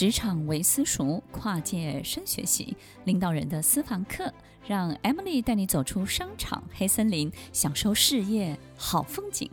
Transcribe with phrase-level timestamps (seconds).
[0.00, 2.74] 职场为私塾，跨界深学习，
[3.04, 4.32] 领导人的私房课，
[4.66, 9.50] 让 Emily 带你走出商场黑森林，享受事业好风景。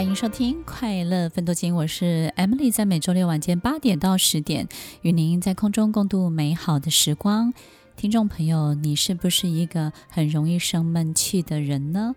[0.00, 4.66] 欢迎收听《快乐奋斗经》，我是 Emily，在每周六晚间八点到十点，
[5.02, 7.52] 与您在空中共度美好的时光。
[7.96, 12.14] 听众朋友，你是不是一个很容易生闷气的人呢？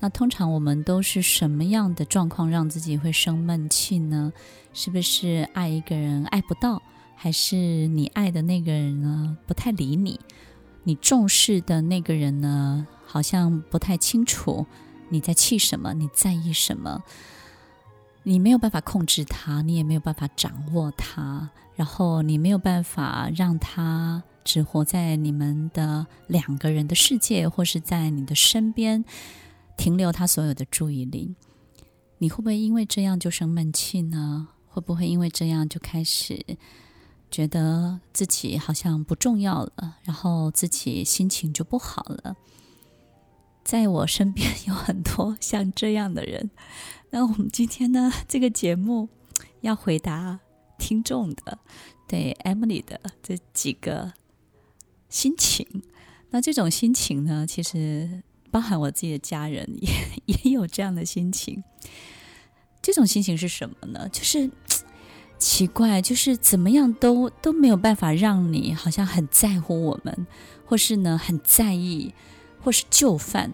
[0.00, 4.32] 那通常我们都是什么样的状况让自己会生闷气呢？
[4.72, 6.80] 是不是爱一个人爱不到，
[7.16, 7.54] 还是
[7.86, 10.18] 你爱的那个人呢不太理你？
[10.84, 14.64] 你重视的那个人呢，好像不太清楚。
[15.08, 15.94] 你在气什么？
[15.94, 17.02] 你在意什么？
[18.22, 29.04] 你没有办法控制他，你也没有办法掌握他，然后你没有办法让他只活在你们的两个人的世界，或是在你的身边
[29.76, 31.36] 停留他所有的注意力。
[32.18, 34.48] 你会不会因为这样就生闷气呢？
[34.66, 36.44] 会不会因为这样就开始
[37.30, 42.36] 觉得自己好像不重要了，然后自己心情就不好了？
[43.66, 46.52] 在我身边有很多像这样的人，
[47.10, 49.08] 那我们今天呢，这个节目
[49.60, 50.38] 要回答
[50.78, 51.58] 听众的，
[52.06, 54.12] 对 Emily 的这几个
[55.08, 55.66] 心情。
[56.30, 59.90] 那这种心情呢，其实包含我自己的家人也
[60.26, 61.64] 也有这样的心情。
[62.80, 64.08] 这种心情是什么呢？
[64.10, 64.48] 就是
[65.40, 70.24] 奇怪，就是怎么样都都没有办法让你好像很在乎我们，
[70.64, 72.14] 或是呢很在意。
[72.66, 73.52] 或是就范，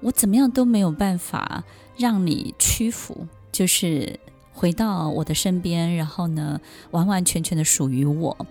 [0.00, 1.64] 我怎么样都没有办法
[1.96, 4.20] 让你屈服，就是
[4.52, 6.60] 回到我的身边，然后呢，
[6.92, 8.46] 完完全全的属于我。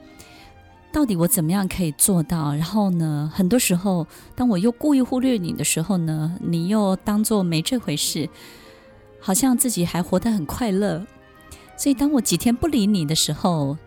[0.92, 2.54] 到底我怎么样可以做到？
[2.54, 4.06] 然后呢，很多时候，
[4.36, 8.30] 当我又故意忽略你的时候呢，你又当做没这回事，
[9.22, 11.08] 好像自己还活得很快乐。
[11.78, 13.78] 所以，当我几天不理你的时候，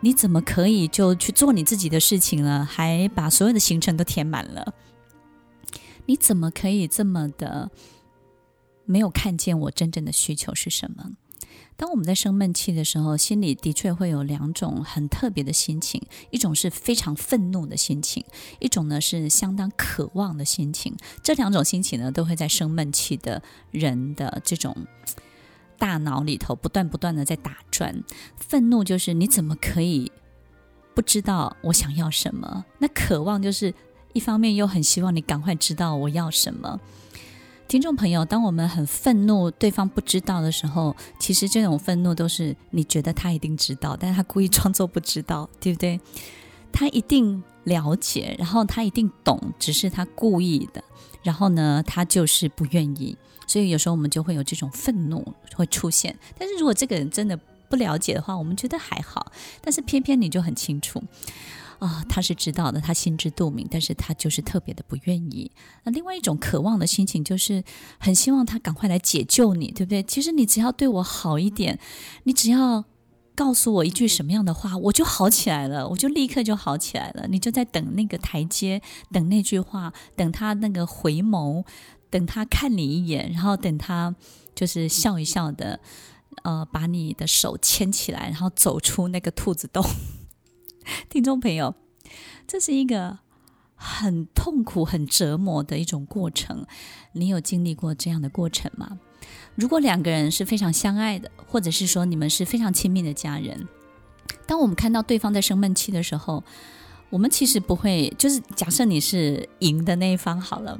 [0.00, 2.64] 你怎么可以就去做你自己的事情了？
[2.64, 4.74] 还把所有的行程都填满了？
[6.06, 7.70] 你怎么可以这么的
[8.84, 11.12] 没有看见我真正的需求是什么？
[11.76, 16.00] 当我们在生闷气的时候，心里的确会有两种很特别的心情，
[16.30, 18.24] 一种是非常愤怒的心情，
[18.60, 20.96] 一种呢是相当渴望的心情。
[21.22, 24.74] 这两种心情呢，都会在生闷气的人的这种
[25.76, 28.02] 大脑里头不断不断的在打转。
[28.38, 30.10] 愤怒就是你怎么可以
[30.94, 32.64] 不知道我想要什么？
[32.78, 33.74] 那渴望就是。
[34.16, 36.80] 一方面又很希望你赶快知道我要什么，
[37.68, 46.00] 听众朋友，当我们很愤怒，对方不知道的时候，其实这种愤怒都是你觉得他一定知道，但是他故意装作不知道，对不对？
[46.72, 50.82] 他一定了解，然后他一定懂，只是他故意的，
[51.22, 53.14] 然后呢，他就是不愿意，
[53.46, 56.16] 所以有时候我们就会有这种愤怒会出现。
[56.38, 57.38] 但是如果这个人真的
[57.68, 61.02] 不了解的话，我们觉得还好，但是偏偏你就很清楚。
[61.78, 65.50] 啊、他是知道的，他心知肚明，但是他就是特别的不愿意。
[65.84, 67.62] 那另外一种渴望的心情，就是
[67.98, 70.02] 很希望他赶快来解救你，对不对？
[70.02, 71.78] 其实你只要对我好一点，
[72.24, 72.84] 你只要
[73.34, 77.26] 告诉我一句什么样的话，我就好起来了，我就立刻就好起来了。
[77.28, 78.80] 你就在等那个台阶，
[79.12, 81.64] 等那句话，等他那个回眸，
[82.08, 84.14] 等他看你一眼，然后等他
[84.54, 85.78] 就是笑一笑的，
[86.44, 89.84] 呃，把你的手牵起来，然后走出那个兔子洞。
[91.08, 91.74] 听众朋友，
[92.46, 93.18] 这是一个
[93.74, 96.66] 很痛苦、很折磨的一种过程。
[97.12, 98.98] 你有经历过这样的过程吗？
[99.54, 103.66] 如果两个人是非常相爱的，或者是说你们是非常亲密的家人，
[104.46, 106.44] 当我们看到对方在生闷气的时候，
[107.10, 110.78] 我们其实不会，就是假设你是赢的那一方好了。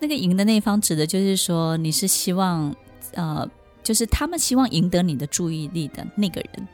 [0.00, 2.74] 那个赢的那一方指的就是说，你是希望，
[3.12, 3.48] 呃，
[3.82, 6.68] 就是他们希望赢得你的注意力的那个人。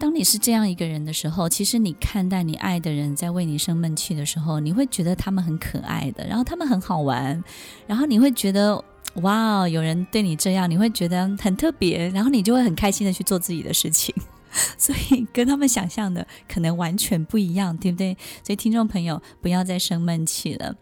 [0.00, 7.44] 当你是这样一个人的时候，其实你看待你爱的人在为你生闷气的时候，你会觉得他们很可爱的，然后他们很好玩，
[7.86, 8.82] 然后你会觉得
[9.16, 14.14] 哇，有人对你这样，你会觉得很特别，然后你就会很开心的去做自己的事情，
[14.78, 18.16] 所以跟他们想象的可能完全不一样，对不对？
[18.42, 20.74] 所以听众朋友，不要再生闷气了。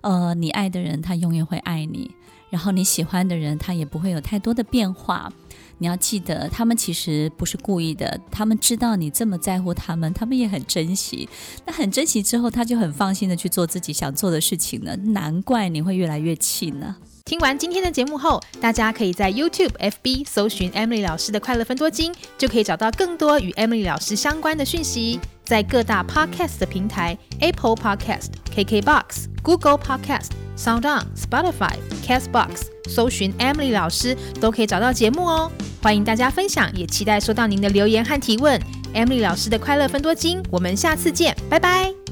[0.00, 2.10] 呃，你爱的人他永远会爱你，
[2.48, 5.30] 然后你喜欢的人他也不会有太多的变化。
[5.84, 11.28] 你要记得，他们其实不是故意的，他们知道你这么在乎他们，他们也很珍惜。
[11.66, 14.96] 那很珍惜之后，他就很放心的去做自己想做的事情了。
[14.96, 16.96] 难怪你会越来越气呢。
[17.26, 25.20] 听完今天的节目后，大家可以在 YouTube、FB 搜寻 Emily 老师的快乐分多金，就可以找到更多与 Emily 老师相关的讯息。
[25.44, 31.74] 在各大 Podcast 的平台，Apple Podcast、KKBox、Google Podcast、SoundOn、Spotify、
[32.06, 35.50] Castbox，搜寻 Emily 老师都可以找到节目哦。
[35.82, 38.60] 欢迎大家分享，也期待收到您的留言和提问。
[38.94, 42.03] Emily 老师的快乐分多金，我们下次见，拜拜。